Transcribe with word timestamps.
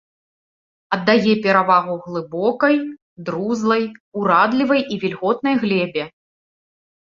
Аддае 0.95 1.33
перавагу 1.43 1.97
глыбокай 2.05 2.75
друзлай, 3.29 3.83
урадлівай 4.21 4.81
і 4.97 5.01
вільготнай 5.07 5.55
глебе. 5.67 6.03